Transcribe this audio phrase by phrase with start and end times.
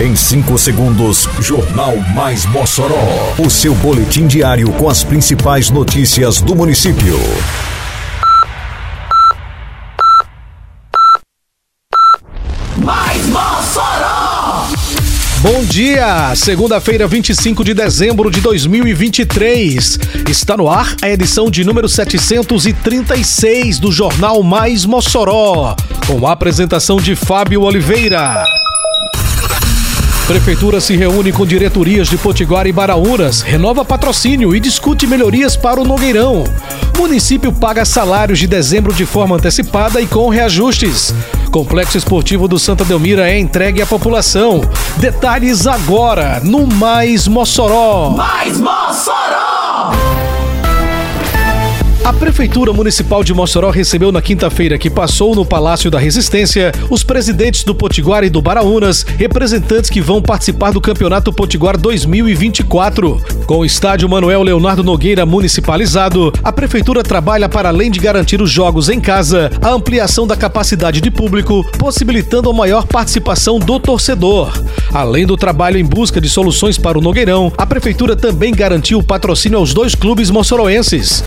[0.00, 3.34] Em 5 segundos, Jornal Mais Mossoró.
[3.38, 7.18] O seu boletim diário com as principais notícias do município.
[12.78, 14.68] Mais Mossoró!
[15.42, 16.34] Bom dia!
[16.34, 19.98] Segunda-feira, 25 de dezembro de 2023.
[20.30, 25.76] Está no ar a edição de número 736 do Jornal Mais Mossoró,
[26.06, 28.46] com a apresentação de Fábio Oliveira.
[30.30, 35.80] Prefeitura se reúne com diretorias de Potiguar e Baraunas, renova patrocínio e discute melhorias para
[35.80, 36.44] o Nogueirão.
[36.96, 41.12] Município paga salários de dezembro de forma antecipada e com reajustes.
[41.50, 44.60] Complexo Esportivo do Santa Delmira é entregue à população.
[44.98, 48.10] Detalhes agora no Mais Mossoró.
[48.10, 50.29] Mais Mossoró!
[52.02, 57.04] A Prefeitura Municipal de Mossoró recebeu na quinta-feira que passou no Palácio da Resistência os
[57.04, 63.22] presidentes do Potiguar e do Baraunas, representantes que vão participar do Campeonato Potiguar 2024.
[63.44, 68.50] Com o estádio Manuel Leonardo Nogueira municipalizado, a Prefeitura trabalha para além de garantir os
[68.50, 74.50] jogos em casa, a ampliação da capacidade de público, possibilitando a maior participação do torcedor.
[74.90, 79.04] Além do trabalho em busca de soluções para o Nogueirão, a Prefeitura também garantiu o
[79.04, 81.22] patrocínio aos dois clubes moçoroenses.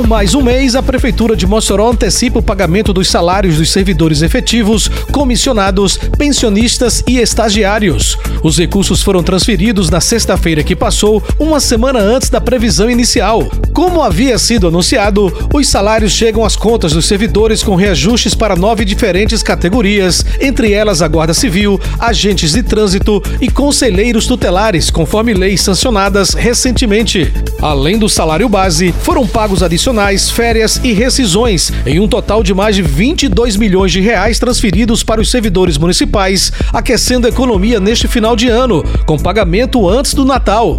[0.00, 4.22] Por mais um mês, a Prefeitura de Mossoró antecipa o pagamento dos salários dos servidores
[4.22, 8.16] efetivos, comissionados, pensionistas e estagiários.
[8.42, 13.46] Os recursos foram transferidos na sexta-feira que passou, uma semana antes da previsão inicial.
[13.74, 18.86] Como havia sido anunciado, os salários chegam às contas dos servidores com reajustes para nove
[18.86, 25.60] diferentes categorias, entre elas a Guarda Civil, agentes de trânsito e conselheiros tutelares, conforme leis
[25.60, 27.30] sancionadas recentemente.
[27.60, 29.89] Além do salário base, foram pagos adicionais
[30.30, 35.20] férias e rescisões, em um total de mais de 22 milhões de reais transferidos para
[35.20, 40.78] os servidores municipais, aquecendo a economia neste final de ano, com pagamento antes do Natal.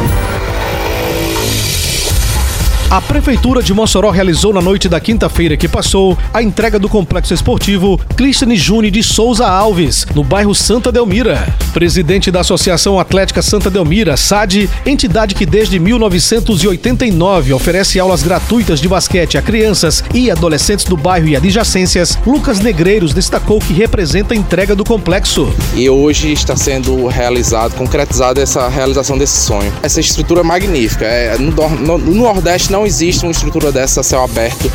[2.91, 7.33] A Prefeitura de Mossoró realizou na noite da quinta-feira que passou a entrega do complexo
[7.33, 11.55] esportivo Cristiane Júnior de Souza Alves, no bairro Santa Delmira.
[11.73, 18.89] Presidente da Associação Atlética Santa Delmira, SAD, entidade que desde 1989 oferece aulas gratuitas de
[18.89, 24.37] basquete a crianças e adolescentes do bairro e adjacências, Lucas Negreiros destacou que representa a
[24.37, 25.49] entrega do complexo.
[25.75, 29.71] E hoje está sendo realizado, concretizado essa realização desse sonho.
[29.81, 31.05] Essa estrutura magnífica.
[31.05, 34.71] É, no, no, no Nordeste não não existe uma estrutura dessa a céu aberto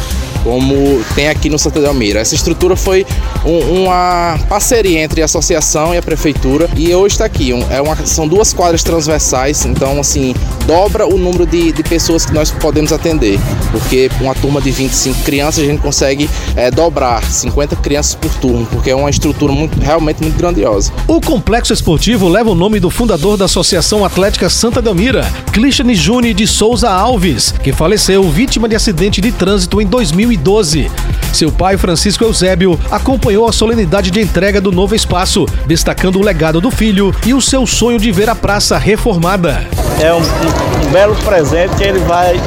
[0.47, 2.21] como tem aqui no Santa Delmira.
[2.21, 3.05] Essa estrutura foi
[3.45, 7.53] um, uma parceria entre a associação e a prefeitura e hoje está aqui.
[7.53, 12.25] Um, é uma, são duas quadras transversais, então assim, dobra o número de, de, pessoas
[12.25, 13.41] que nós podemos atender,
[13.73, 18.69] porque uma turma de 25 crianças a gente consegue é, dobrar 50 crianças por turno,
[18.71, 20.93] porque é uma estrutura muito, realmente muito grandiosa.
[21.09, 26.35] O complexo esportivo leva o nome do fundador da Associação Atlética Santa Delmira, Cristiane Júnior
[26.35, 30.91] de Souza Alves, que faleceu vítima de acidente de trânsito em 2000 2012.
[31.33, 36.61] Seu pai, Francisco Eusébio, acompanhou a solenidade de entrega do novo espaço, destacando o legado
[36.61, 39.69] do filho e o seu sonho de ver a praça reformada.
[40.01, 42.41] É um, um belo presente que ele vai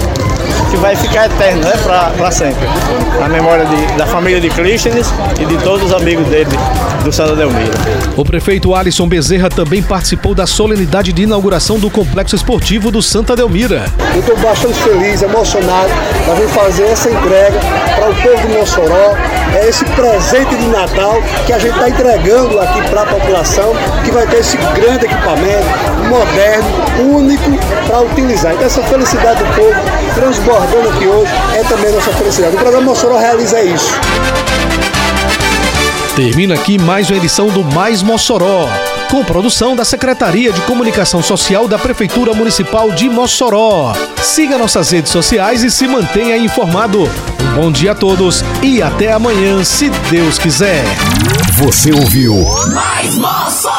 [0.70, 2.68] que vai ficar eterno, né, para sempre.
[3.20, 6.50] Na memória de, da família de Clístenes e de todos os amigos dele
[7.04, 7.72] do Santa Delmira.
[8.16, 13.36] O prefeito Alisson Bezerra também participou da solenidade de inauguração do complexo esportivo do Santa
[13.36, 13.86] Delmira.
[14.14, 15.90] Eu estou bastante feliz, emocionado
[16.26, 17.60] para vir fazer essa entrega
[17.96, 19.16] para o povo de Mossoró.
[19.56, 23.74] É esse presente de Natal que a gente está entregando aqui para a população,
[24.04, 25.66] que vai ter esse grande equipamento,
[26.08, 26.68] moderno,
[27.18, 27.50] único
[27.90, 28.54] para utilizar.
[28.54, 29.74] Então essa felicidade do povo
[30.14, 32.56] transbordando aqui hoje é também nossa felicidade.
[32.56, 33.92] O programa Mossoró realiza isso.
[36.16, 38.68] Termina aqui mais uma edição do Mais Mossoró,
[39.10, 43.94] com produção da Secretaria de Comunicação Social da Prefeitura Municipal de Mossoró.
[44.22, 47.10] Siga nossas redes sociais e se mantenha informado.
[47.42, 50.84] Um bom dia a todos e até amanhã, se Deus quiser.
[51.54, 52.36] Você ouviu
[52.74, 53.79] Mais Mossoró!